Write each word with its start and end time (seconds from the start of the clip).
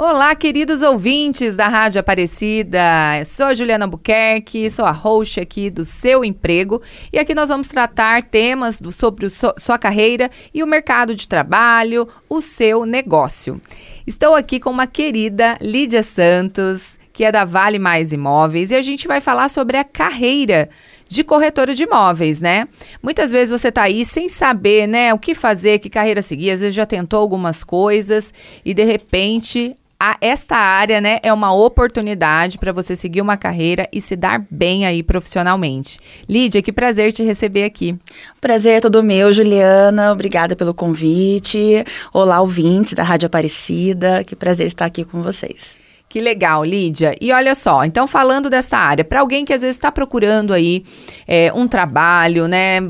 Olá, 0.00 0.32
queridos 0.36 0.80
ouvintes 0.80 1.56
da 1.56 1.66
Rádio 1.66 1.98
Aparecida. 1.98 2.80
Sou 3.26 3.52
Juliana 3.52 3.84
Buquerque, 3.84 4.70
sou 4.70 4.84
a 4.84 4.92
host 4.92 5.40
aqui 5.40 5.70
do 5.70 5.84
Seu 5.84 6.24
Emprego 6.24 6.80
e 7.12 7.18
aqui 7.18 7.34
nós 7.34 7.48
vamos 7.48 7.66
tratar 7.66 8.22
temas 8.22 8.80
do, 8.80 8.92
sobre 8.92 9.26
o, 9.26 9.28
sua 9.28 9.76
carreira 9.76 10.30
e 10.54 10.62
o 10.62 10.68
mercado 10.68 11.16
de 11.16 11.26
trabalho, 11.26 12.06
o 12.28 12.40
seu 12.40 12.86
negócio. 12.86 13.60
Estou 14.06 14.36
aqui 14.36 14.60
com 14.60 14.70
uma 14.70 14.86
querida 14.86 15.58
Lídia 15.60 16.04
Santos, 16.04 16.96
que 17.12 17.24
é 17.24 17.32
da 17.32 17.44
Vale 17.44 17.80
Mais 17.80 18.12
Imóveis, 18.12 18.70
e 18.70 18.76
a 18.76 18.82
gente 18.82 19.08
vai 19.08 19.20
falar 19.20 19.48
sobre 19.48 19.76
a 19.76 19.82
carreira 19.82 20.70
de 21.08 21.24
corretora 21.24 21.74
de 21.74 21.82
imóveis, 21.82 22.40
né? 22.40 22.68
Muitas 23.02 23.32
vezes 23.32 23.50
você 23.50 23.66
está 23.66 23.82
aí 23.82 24.04
sem 24.04 24.28
saber, 24.28 24.86
né, 24.86 25.12
o 25.12 25.18
que 25.18 25.34
fazer, 25.34 25.80
que 25.80 25.90
carreira 25.90 26.22
seguir, 26.22 26.52
às 26.52 26.60
vezes 26.60 26.76
já 26.76 26.86
tentou 26.86 27.18
algumas 27.18 27.64
coisas 27.64 28.32
e 28.64 28.72
de 28.72 28.84
repente 28.84 29.76
a, 30.00 30.16
esta 30.20 30.56
área, 30.56 31.00
né, 31.00 31.18
é 31.22 31.32
uma 31.32 31.52
oportunidade 31.52 32.56
para 32.56 32.72
você 32.72 32.94
seguir 32.94 33.20
uma 33.20 33.36
carreira 33.36 33.88
e 33.92 34.00
se 34.00 34.14
dar 34.14 34.44
bem 34.48 34.86
aí 34.86 35.02
profissionalmente. 35.02 35.98
Lídia, 36.28 36.62
que 36.62 36.72
prazer 36.72 37.12
te 37.12 37.24
receber 37.24 37.64
aqui. 37.64 37.96
Prazer 38.40 38.76
é 38.76 38.80
todo 38.80 39.02
meu, 39.02 39.32
Juliana. 39.32 40.12
Obrigada 40.12 40.54
pelo 40.54 40.72
convite. 40.72 41.84
Olá, 42.12 42.40
ouvintes 42.40 42.92
da 42.92 43.02
Rádio 43.02 43.26
Aparecida. 43.26 44.22
Que 44.22 44.36
prazer 44.36 44.68
estar 44.68 44.84
aqui 44.84 45.04
com 45.04 45.20
vocês. 45.22 45.76
Que 46.08 46.20
legal, 46.20 46.64
Lídia. 46.64 47.14
E 47.20 47.32
olha 47.32 47.54
só, 47.54 47.84
então 47.84 48.06
falando 48.06 48.48
dessa 48.48 48.78
área, 48.78 49.04
para 49.04 49.20
alguém 49.20 49.44
que 49.44 49.52
às 49.52 49.60
vezes 49.60 49.76
está 49.76 49.92
procurando 49.92 50.54
aí 50.54 50.82
é, 51.26 51.52
um 51.52 51.68
trabalho, 51.68 52.48
né? 52.48 52.80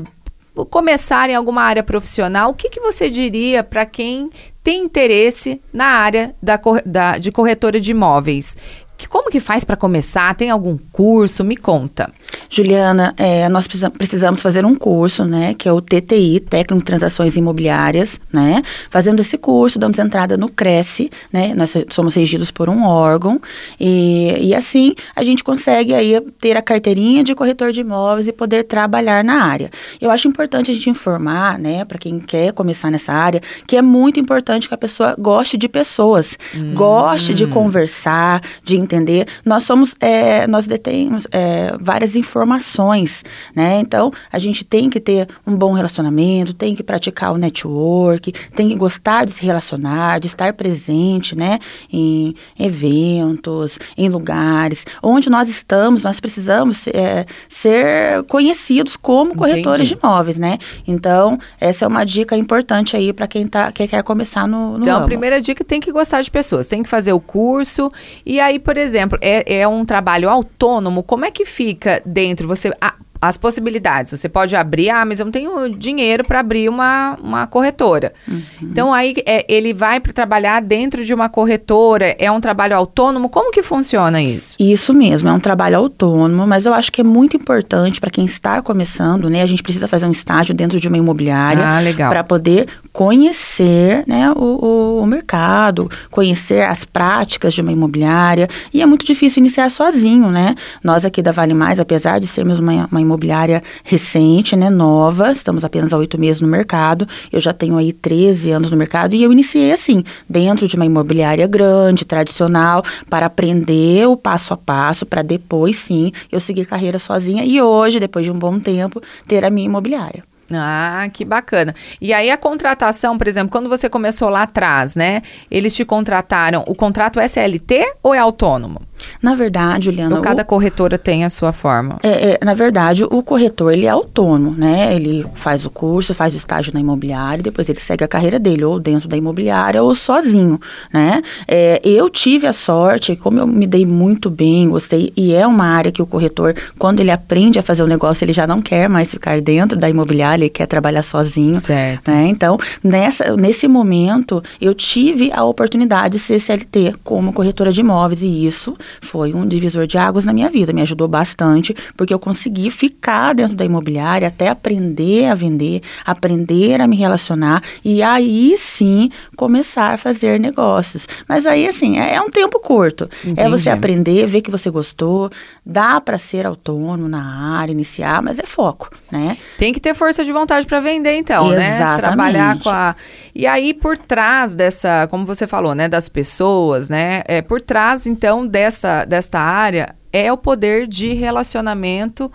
Começar 0.69 1.29
em 1.29 1.35
alguma 1.35 1.61
área 1.61 1.83
profissional, 1.83 2.51
o 2.51 2.53
que, 2.53 2.69
que 2.69 2.79
você 2.79 3.09
diria 3.09 3.63
para 3.63 3.85
quem 3.85 4.29
tem 4.63 4.83
interesse 4.83 5.61
na 5.71 5.85
área 5.85 6.35
da, 6.41 6.59
da, 6.85 7.17
de 7.17 7.31
corretora 7.31 7.79
de 7.79 7.91
imóveis? 7.91 8.57
Que, 8.99 9.07
como 9.07 9.31
que 9.31 9.39
faz 9.39 9.63
para 9.63 9.77
começar? 9.77 10.35
Tem 10.35 10.49
algum 10.49 10.77
curso? 10.91 11.41
Me 11.45 11.55
conta. 11.55 12.11
Juliana, 12.49 13.13
é, 13.15 13.47
nós 13.47 13.65
precisamos 13.65 14.41
fazer 14.41 14.65
um 14.65 14.75
curso, 14.75 15.23
né, 15.23 15.53
que 15.53 15.69
é 15.69 15.71
o 15.71 15.79
TTI, 15.79 16.41
Técnico 16.41 16.79
de 16.79 16.85
Transações 16.85 17.37
Imobiliárias, 17.37 18.19
né? 18.31 18.61
Fazendo 18.89 19.21
esse 19.21 19.37
curso, 19.37 19.79
damos 19.79 19.99
entrada 19.99 20.35
no 20.35 20.49
Cresce, 20.49 21.09
né? 21.31 21.53
Nós 21.55 21.73
somos 21.89 22.13
regidos 22.13 22.51
por 22.51 22.67
um 22.67 22.83
órgão 22.83 23.39
e, 23.79 24.49
e 24.49 24.53
assim 24.53 24.93
a 25.15 25.23
gente 25.23 25.45
consegue 25.45 25.93
aí 25.93 26.19
ter 26.37 26.57
a 26.57 26.61
carteirinha 26.61 27.23
de 27.23 27.33
corretor 27.33 27.71
de 27.71 27.79
imóveis 27.79 28.27
e 28.27 28.33
poder 28.33 28.63
trabalhar 28.63 29.23
na 29.23 29.43
área. 29.45 29.69
Eu 30.01 30.11
acho 30.11 30.27
importante 30.27 30.71
a 30.71 30.73
gente 30.73 30.89
informar, 30.89 31.57
né, 31.57 31.85
para 31.85 31.97
quem 31.97 32.19
quer 32.19 32.51
começar 32.51 32.91
nessa 32.91 33.13
área, 33.13 33.41
que 33.65 33.77
é 33.77 33.81
muito 33.81 34.19
importante 34.19 34.67
que 34.67 34.73
a 34.73 34.77
pessoa 34.77 35.15
goste 35.17 35.55
de 35.55 35.69
pessoas, 35.69 36.37
hum. 36.53 36.73
goste 36.73 37.33
de 37.33 37.47
conversar, 37.47 38.41
de 38.61 38.77
entender. 38.89 39.27
Nós 39.45 39.63
somos, 39.63 39.95
é, 39.99 40.47
nós 40.47 40.67
detemos 40.67 41.27
é, 41.31 41.75
várias 41.79 42.15
informações 42.15 43.23
né? 43.55 43.79
Então, 43.79 44.11
a 44.31 44.39
gente 44.39 44.63
tem 44.63 44.89
que 44.89 44.99
ter 44.99 45.27
um 45.45 45.55
bom 45.55 45.73
relacionamento, 45.73 46.53
tem 46.53 46.75
que 46.75 46.83
praticar 46.83 47.33
o 47.33 47.37
network, 47.37 48.31
tem 48.55 48.69
que 48.69 48.75
gostar 48.75 49.25
de 49.25 49.31
se 49.31 49.45
relacionar, 49.45 50.19
de 50.19 50.27
estar 50.27 50.53
presente, 50.53 51.35
né? 51.35 51.59
Em 51.91 52.35
eventos, 52.57 53.79
em 53.97 54.09
lugares. 54.09 54.85
Onde 55.01 55.29
nós 55.29 55.49
estamos, 55.49 56.03
nós 56.03 56.19
precisamos 56.19 56.87
é, 56.87 57.25
ser 57.47 58.23
conhecidos 58.23 58.95
como 58.95 59.35
corretores 59.35 59.91
Entendi. 59.91 59.99
de 60.01 60.05
imóveis, 60.05 60.37
né? 60.37 60.57
Então, 60.87 61.37
essa 61.59 61.85
é 61.85 61.87
uma 61.87 62.05
dica 62.05 62.35
importante 62.35 62.95
aí 62.95 63.13
para 63.13 63.27
quem, 63.27 63.47
tá, 63.47 63.71
quem 63.71 63.87
quer 63.87 64.03
começar 64.03 64.47
no, 64.47 64.77
no 64.77 64.83
Então, 64.83 64.93
ramo. 64.93 65.05
a 65.05 65.07
primeira 65.07 65.41
dica 65.41 65.63
tem 65.63 65.79
que 65.79 65.91
gostar 65.91 66.21
de 66.21 66.31
pessoas, 66.31 66.67
tem 66.67 66.83
que 66.83 66.89
fazer 66.89 67.13
o 67.13 67.19
curso. 67.19 67.91
E 68.25 68.39
aí, 68.39 68.59
por 68.59 68.77
exemplo, 68.79 69.17
é, 69.21 69.61
é 69.61 69.67
um 69.67 69.85
trabalho 69.85 70.29
autônomo, 70.29 71.03
como 71.03 71.25
é 71.25 71.31
que 71.31 71.45
fica 71.45 72.01
dentro 72.05 72.47
você. 72.47 72.71
Ah, 72.81 72.95
as 73.21 73.37
possibilidades. 73.37 74.11
Você 74.11 74.29
pode 74.29 74.55
abrir, 74.55 74.89
ah, 74.89 75.05
mas 75.05 75.19
eu 75.19 75.25
não 75.25 75.31
tenho 75.31 75.69
dinheiro 75.77 76.23
para 76.23 76.39
abrir 76.39 76.69
uma, 76.69 77.17
uma 77.21 77.47
corretora. 77.47 78.13
Uhum. 78.27 78.41
Então, 78.61 78.93
aí 78.93 79.13
é, 79.25 79.45
ele 79.49 79.73
vai 79.73 79.99
para 79.99 80.13
trabalhar 80.13 80.61
dentro 80.61 81.03
de 81.03 81.13
uma 81.13 81.27
corretora, 81.27 82.15
é 82.17 82.31
um 82.31 82.39
trabalho 82.39 82.75
autônomo. 82.75 83.29
Como 83.29 83.51
que 83.51 83.61
funciona 83.61 84.21
isso? 84.21 84.55
Isso 84.59 84.93
mesmo, 84.93 85.27
é 85.27 85.33
um 85.33 85.39
trabalho 85.39 85.77
autônomo, 85.77 86.47
mas 86.47 86.65
eu 86.65 86.73
acho 86.73 86.91
que 86.91 87.01
é 87.01 87.03
muito 87.03 87.35
importante 87.35 87.99
para 87.99 88.09
quem 88.09 88.25
está 88.25 88.61
começando, 88.61 89.29
né? 89.29 89.41
A 89.41 89.47
gente 89.47 89.63
precisa 89.63 89.87
fazer 89.87 90.05
um 90.05 90.11
estágio 90.11 90.55
dentro 90.55 90.79
de 90.79 90.87
uma 90.87 90.97
imobiliária 90.97 91.65
ah, 91.67 92.09
para 92.09 92.23
poder 92.23 92.67
conhecer 92.99 94.03
né, 94.05 94.29
o, 94.35 94.99
o, 95.01 95.05
mercado, 95.05 95.89
conhecer 96.11 96.65
as 96.65 96.83
práticas 96.83 97.53
de 97.53 97.61
uma 97.61 97.71
imobiliária. 97.71 98.45
E 98.73 98.81
é 98.81 98.85
muito 98.85 99.05
difícil 99.05 99.39
iniciar 99.39 99.71
sozinho, 99.71 100.29
né? 100.29 100.53
Nós 100.83 101.05
aqui 101.05 101.21
da 101.21 101.31
Vale 101.31 101.53
Mais, 101.53 101.79
apesar 101.79 102.19
de 102.19 102.27
sermos 102.27 102.59
uma, 102.59 102.89
uma 102.91 102.99
imobiliária 102.99 103.63
recente, 103.85 104.53
né, 104.57 104.69
nova, 104.69 105.31
estamos 105.31 105.63
apenas 105.63 105.93
há 105.93 105.97
oito 105.97 106.19
meses 106.19 106.41
no 106.41 106.47
mercado, 106.49 107.07
eu 107.31 107.39
já 107.39 107.53
tenho 107.53 107.77
aí 107.77 107.93
13 107.93 108.51
anos 108.51 108.69
no 108.69 108.75
mercado 108.75 109.15
e 109.15 109.23
eu 109.23 109.31
iniciei 109.31 109.71
assim, 109.71 110.03
dentro 110.27 110.67
de 110.67 110.75
uma 110.75 110.85
imobiliária 110.85 111.47
grande, 111.47 112.03
tradicional, 112.03 112.83
para 113.09 113.27
aprender 113.27 114.09
o 114.09 114.17
passo 114.17 114.53
a 114.53 114.57
passo, 114.57 115.05
para 115.05 115.21
depois 115.21 115.77
sim 115.77 116.11
eu 116.29 116.41
seguir 116.41 116.65
carreira 116.65 116.99
sozinha 116.99 117.45
e 117.45 117.61
hoje, 117.61 117.97
depois 117.97 118.25
de 118.25 118.31
um 118.31 118.37
bom 118.37 118.59
tempo, 118.59 119.01
ter 119.25 119.45
a 119.45 119.49
minha 119.49 119.67
imobiliária. 119.67 120.28
Ah, 120.53 121.07
que 121.11 121.23
bacana. 121.23 121.73
E 122.01 122.13
aí 122.13 122.31
a 122.31 122.37
contratação, 122.37 123.17
por 123.17 123.27
exemplo, 123.27 123.51
quando 123.51 123.69
você 123.69 123.89
começou 123.89 124.29
lá 124.29 124.43
atrás, 124.43 124.95
né? 124.95 125.21
Eles 125.49 125.75
te 125.75 125.85
contrataram, 125.85 126.63
o 126.67 126.75
contrato 126.75 127.19
é 127.19 127.27
CLT 127.27 127.93
ou 128.01 128.13
é 128.13 128.19
autônomo? 128.19 128.81
Na 129.21 129.35
verdade, 129.35 129.85
Juliana. 129.85 130.15
Ou 130.15 130.21
cada 130.21 130.43
o, 130.43 130.45
corretora 130.45 130.97
tem 130.97 131.25
a 131.25 131.29
sua 131.29 131.51
forma? 131.51 131.97
É, 132.03 132.31
é, 132.31 132.39
na 132.45 132.53
verdade, 132.53 133.03
o 133.03 133.21
corretor 133.21 133.73
ele 133.73 133.85
é 133.85 133.89
autônomo, 133.89 134.55
né? 134.57 134.95
Ele 134.95 135.25
faz 135.33 135.65
o 135.65 135.69
curso, 135.69 136.13
faz 136.13 136.33
o 136.33 136.37
estágio 136.37 136.73
na 136.73 136.79
imobiliária, 136.79 137.43
depois 137.43 137.67
ele 137.69 137.79
segue 137.79 138.03
a 138.03 138.07
carreira 138.07 138.39
dele, 138.39 138.63
ou 138.63 138.79
dentro 138.79 139.07
da 139.07 139.17
imobiliária, 139.17 139.83
ou 139.83 139.93
sozinho, 139.93 140.59
né? 140.93 141.21
É, 141.47 141.81
eu 141.83 142.09
tive 142.09 142.47
a 142.47 142.53
sorte, 142.53 143.15
como 143.15 143.39
eu 143.39 143.47
me 143.47 143.67
dei 143.67 143.85
muito 143.85 144.29
bem, 144.29 144.69
gostei, 144.69 145.11
e 145.15 145.33
é 145.33 145.45
uma 145.45 145.65
área 145.65 145.91
que 145.91 146.01
o 146.01 146.05
corretor, 146.05 146.55
quando 146.77 146.99
ele 146.99 147.11
aprende 147.11 147.59
a 147.59 147.63
fazer 147.63 147.83
o 147.83 147.87
negócio, 147.87 148.23
ele 148.23 148.33
já 148.33 148.47
não 148.47 148.61
quer 148.61 148.87
mais 148.87 149.09
ficar 149.09 149.41
dentro 149.41 149.77
da 149.77 149.89
imobiliária, 149.89 150.43
ele 150.43 150.49
quer 150.49 150.65
trabalhar 150.65 151.03
sozinho. 151.03 151.59
Certo. 151.59 152.09
Né? 152.09 152.27
Então, 152.27 152.57
nessa, 152.83 153.35
nesse 153.35 153.67
momento, 153.67 154.41
eu 154.61 154.73
tive 154.73 155.31
a 155.33 155.43
oportunidade 155.43 156.13
de 156.13 156.19
ser 156.19 156.39
CLT 156.39 156.95
como 157.03 157.33
corretora 157.33 157.71
de 157.71 157.81
imóveis, 157.81 158.21
e 158.23 158.45
isso 158.45 158.77
foi 159.01 159.33
um 159.33 159.45
divisor 159.45 159.85
de 159.87 159.97
águas 159.97 160.25
na 160.25 160.33
minha 160.33 160.49
vida, 160.49 160.73
me 160.73 160.81
ajudou 160.81 161.07
bastante, 161.07 161.75
porque 161.95 162.13
eu 162.13 162.19
consegui 162.19 162.69
ficar 162.71 163.33
dentro 163.33 163.55
da 163.55 163.65
imobiliária 163.65 164.27
até 164.27 164.49
aprender 164.49 165.25
a 165.25 165.35
vender, 165.35 165.81
aprender 166.05 166.81
a 166.81 166.87
me 166.87 166.95
relacionar 166.95 167.61
e 167.83 168.01
aí 168.01 168.55
sim 168.57 169.09
começar 169.35 169.93
a 169.93 169.97
fazer 169.97 170.39
negócios. 170.39 171.07
Mas 171.27 171.45
aí, 171.45 171.67
assim, 171.67 171.97
é, 171.99 172.15
é 172.15 172.21
um 172.21 172.29
tempo 172.29 172.59
curto. 172.59 173.09
Entendi. 173.23 173.41
É 173.41 173.49
você 173.49 173.69
aprender, 173.69 174.27
ver 174.27 174.41
que 174.41 174.51
você 174.51 174.69
gostou, 174.69 175.29
dá 175.65 175.99
para 176.01 176.17
ser 176.17 176.45
autônomo 176.45 177.07
na 177.07 177.57
área, 177.57 177.71
iniciar, 177.71 178.21
mas 178.21 178.39
é 178.39 178.43
foco, 178.43 178.89
né? 179.11 179.37
Tem 179.57 179.71
que 179.73 179.79
ter 179.79 179.93
força 179.93 180.25
de 180.25 180.31
vontade 180.31 180.65
para 180.65 180.79
vender, 180.79 181.15
então, 181.15 181.51
Exatamente. 181.51 181.79
né? 181.79 181.97
Trabalhar 181.97 182.59
com 182.59 182.69
a. 182.69 182.95
E 183.35 183.45
aí, 183.45 183.73
por 183.73 183.97
trás 183.97 184.55
dessa, 184.55 185.07
como 185.09 185.25
você 185.25 185.45
falou, 185.45 185.75
né, 185.75 185.87
das 185.87 186.09
pessoas, 186.09 186.89
né? 186.89 187.21
É, 187.27 187.41
por 187.41 187.61
trás, 187.61 188.07
então, 188.07 188.45
dessa 188.45 188.79
dessa, 188.79 189.05
desta 189.05 189.39
área 189.39 189.95
é 190.11 190.31
o 190.31 190.37
poder 190.37 190.87
de 190.87 191.13
relacionamento 191.13 192.31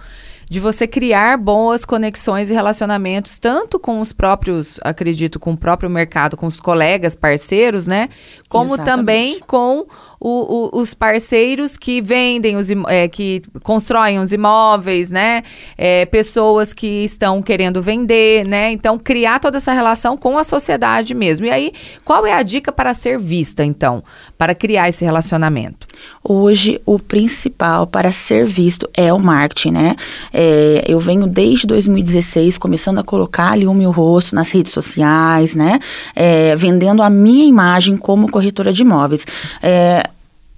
de 0.48 0.60
você 0.60 0.86
criar 0.86 1.36
boas 1.36 1.84
conexões 1.84 2.50
e 2.50 2.52
relacionamentos, 2.52 3.38
tanto 3.38 3.78
com 3.78 4.00
os 4.00 4.12
próprios, 4.12 4.78
acredito, 4.82 5.38
com 5.40 5.52
o 5.52 5.56
próprio 5.56 5.90
mercado, 5.90 6.36
com 6.36 6.46
os 6.46 6.60
colegas, 6.60 7.14
parceiros, 7.14 7.86
né? 7.86 8.08
Como 8.48 8.74
Exatamente. 8.74 8.96
também 8.96 9.40
com 9.46 9.86
o, 10.20 10.76
o, 10.76 10.80
os 10.80 10.94
parceiros 10.94 11.76
que 11.76 12.00
vendem, 12.00 12.56
os, 12.56 12.68
é, 12.88 13.08
que 13.08 13.42
constroem 13.62 14.18
os 14.18 14.32
imóveis, 14.32 15.10
né? 15.10 15.42
É, 15.76 16.06
pessoas 16.06 16.72
que 16.72 17.04
estão 17.04 17.42
querendo 17.42 17.82
vender, 17.82 18.46
né? 18.46 18.70
Então, 18.70 18.98
criar 18.98 19.38
toda 19.38 19.58
essa 19.58 19.72
relação 19.72 20.16
com 20.16 20.38
a 20.38 20.44
sociedade 20.44 21.14
mesmo. 21.14 21.46
E 21.46 21.50
aí, 21.50 21.72
qual 22.04 22.26
é 22.26 22.32
a 22.32 22.42
dica 22.42 22.72
para 22.72 22.94
ser 22.94 23.18
vista, 23.18 23.64
então, 23.64 24.02
para 24.38 24.54
criar 24.54 24.88
esse 24.88 25.04
relacionamento? 25.04 25.86
Hoje, 26.22 26.80
o 26.86 26.98
principal 26.98 27.86
para 27.86 28.10
ser 28.12 28.46
visto 28.46 28.88
é 28.94 29.12
o 29.12 29.18
marketing, 29.18 29.72
né? 29.72 29.96
É, 30.34 30.84
eu 30.88 30.98
venho 30.98 31.28
desde 31.28 31.64
2016 31.68 32.58
começando 32.58 32.98
a 32.98 33.04
colocar 33.04 33.52
ali 33.52 33.68
o 33.68 33.72
meu 33.72 33.92
rosto 33.92 34.34
nas 34.34 34.50
redes 34.50 34.72
sociais, 34.72 35.54
né? 35.54 35.78
É, 36.14 36.56
vendendo 36.56 37.02
a 37.02 37.08
minha 37.08 37.44
imagem 37.44 37.96
como 37.96 38.28
corretora 38.28 38.72
de 38.72 38.82
imóveis. 38.82 39.24
É, 39.62 40.02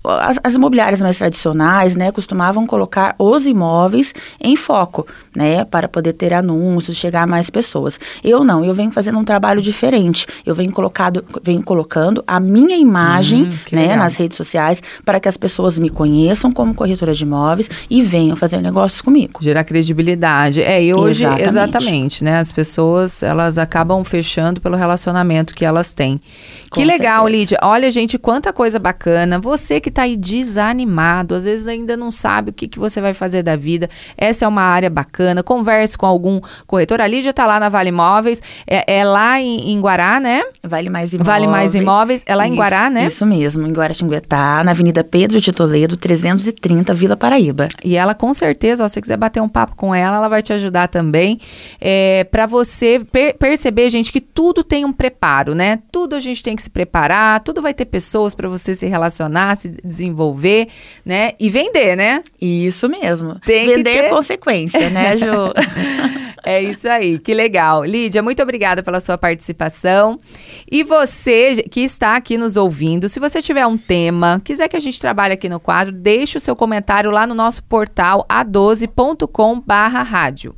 as, 0.09 0.39
as 0.43 0.55
imobiliárias 0.55 1.01
mais 1.01 1.19
tradicionais, 1.19 1.97
né, 1.97 2.11
costumavam 2.13 2.67
colocar 2.67 3.15
os 3.19 3.47
imóveis 3.47 4.15
em 4.41 4.57
foco, 4.57 5.07
né, 5.35 5.65
para 5.65 5.89
poder 5.89 6.13
ter 6.13 6.33
anúncios, 6.33 6.97
chegar 6.97 7.23
a 7.23 7.27
mais 7.27 7.51
pessoas. 7.51 7.99
Eu 8.23 8.45
não, 8.45 8.65
eu 8.65 8.75
venho 8.75 8.91
fazendo 8.91 9.19
um 9.19 9.25
trabalho 9.25 9.61
diferente. 9.61 10.27
Eu 10.45 10.55
venho 10.55 10.73
colocado, 10.73 11.25
venho 11.43 11.63
colocando 11.63 12.23
a 12.27 12.39
minha 12.39 12.77
imagem, 12.77 13.45
hum, 13.45 13.49
né, 13.73 13.83
legal. 13.83 13.99
nas 13.99 14.17
redes 14.17 14.37
sociais 14.37 14.83
para 15.05 15.21
que 15.21 15.29
as 15.29 15.37
pessoas 15.37 15.79
me 15.79 15.91
conheçam 15.91 16.51
como 16.53 16.75
corretora 16.75 17.15
de 17.15 17.25
imóveis 17.25 17.69
e 17.91 18.03
venham 18.03 18.37
fazer 18.37 18.61
negócios 18.61 19.01
comigo. 19.01 19.41
Gerar 19.43 19.65
credibilidade. 19.65 20.63
É, 20.63 20.83
e 20.83 20.95
hoje 20.95 21.23
exatamente. 21.23 21.49
exatamente, 21.49 22.25
né, 22.25 22.39
as 22.39 22.53
pessoas, 22.53 23.23
elas 23.23 23.59
acabam 23.59 24.05
fechando 24.05 24.61
pelo 24.61 24.77
relacionamento 24.77 25.55
que 25.55 25.65
elas 25.65 25.93
têm. 25.93 26.21
Com 26.71 26.81
que 26.81 26.85
legal, 26.85 27.25
certeza. 27.25 27.39
Lídia. 27.39 27.59
Olha, 27.63 27.91
gente, 27.91 28.19
quanta 28.19 28.53
coisa 28.53 28.79
bacana. 28.79 29.39
Você 29.39 29.81
que 29.81 29.91
está 29.97 30.03
aí 30.03 30.17
desanimado, 30.17 31.35
às 31.35 31.45
vezes 31.45 31.67
ainda 31.67 31.97
não 31.97 32.11
sabe 32.11 32.51
o 32.51 32.53
que, 32.53 32.69
que 32.69 32.79
você 32.79 33.01
vai 33.01 33.15
fazer 33.15 33.43
da 33.43 33.57
vida. 33.57 33.89
Essa 34.17 34.45
é 34.45 34.49
uma 34.49 34.63
área 34.63 34.91
bacana. 34.91 35.43
Converse 35.43 35.97
com 35.97 36.05
algum 36.05 36.41
corretor. 36.67 37.01
A 37.01 37.07
Lídia 37.07 37.31
está 37.31 37.47
lá 37.47 37.59
na 37.59 37.71
Vale 37.71 37.89
Imóveis. 37.89 38.43
É, 38.67 38.99
é 38.99 39.05
lá 39.05 39.41
em, 39.41 39.73
em, 39.73 39.81
Guará, 39.81 40.21
né? 40.21 40.43
Vale 40.63 40.91
Mais 40.91 41.15
Imóveis. 41.15 41.27
Vale 41.27 41.47
Mais 41.47 41.75
Imóveis. 41.75 42.23
É 42.27 42.35
lá 42.35 42.45
isso, 42.45 42.53
em 42.53 42.57
Guará, 42.57 42.91
né? 42.91 43.07
Isso 43.07 43.25
mesmo, 43.25 43.67
em 43.67 43.73
Guaratinguetá, 43.73 44.63
na 44.63 44.73
Avenida 44.73 45.03
Pedro 45.03 45.41
de 45.41 45.51
Toledo, 45.51 45.97
330, 45.97 46.93
Vila 46.93 47.17
Paraíba. 47.17 47.69
E 47.83 47.97
ela, 47.97 48.15
com 48.15 48.35
certeza, 48.35 48.85
ó, 48.85 48.89
se 48.89 48.95
você 48.95 49.01
quiser 49.01 49.17
bater 49.17 49.41
um 49.41 49.49
papo 49.49 49.75
com 49.77 49.95
ela, 49.95 50.17
ela 50.17 50.29
vai 50.29 50.43
te 50.43 50.53
ajudar 50.53 50.89
também. 50.89 51.41
É, 51.81 52.25
para 52.25 52.47
você 52.47 53.01
per 53.11 53.37
perceber, 53.39 53.89
gente, 53.91 54.13
que 54.13 54.21
tudo 54.21 54.63
tem 54.63 54.85
um 54.85 54.93
preparo, 54.93 55.55
né? 55.55 55.79
Tudo 55.91 56.15
a 56.15 56.21
gente 56.21 56.43
tem 56.43 56.55
que 56.55 56.63
se 56.63 56.71
preparar, 56.71 57.41
tudo 57.41 57.63
vai 57.63 57.73
ter 57.73 57.87
pessoas 57.87 58.35
para 58.35 58.49
você 58.49 58.75
se 58.75 58.87
relacionar, 58.87 59.57
se 59.57 59.76
desenvolver, 59.85 60.69
né? 61.05 61.33
E 61.39 61.49
vender, 61.49 61.97
né? 61.97 62.23
Isso 62.41 62.89
mesmo. 62.89 63.39
Tem 63.41 63.67
vender 63.67 63.85
ter... 63.85 64.05
é 64.05 64.09
consequência, 64.09 64.91
né, 64.91 65.17
Ju? 65.17 65.27
É 66.47 66.63
isso 66.63 66.89
aí, 66.89 67.19
que 67.19 67.35
legal. 67.35 67.85
Lídia, 67.85 68.23
muito 68.23 68.41
obrigada 68.41 68.81
pela 68.81 69.01
sua 69.01 69.19
participação. 69.19 70.21
E 70.71 70.85
você 70.85 71.65
que 71.69 71.81
está 71.81 72.15
aqui 72.15 72.39
nos 72.39 72.57
ouvindo, 72.57 73.09
se 73.09 73.19
você 73.19 73.43
tiver 73.43 73.67
um 73.67 73.77
tema, 73.77 74.41
quiser 74.45 74.69
que 74.69 74.77
a 74.77 74.81
gente 74.81 75.01
trabalhe 75.01 75.35
aqui 75.35 75.49
no 75.49 75.59
quadro, 75.59 75.93
deixe 75.93 76.39
o 76.39 76.41
seu 76.41 76.55
comentário 76.55 77.11
lá 77.11 77.27
no 77.27 77.35
nosso 77.35 77.65
portal 77.65 78.25
a12.com/rádio. 78.31 80.55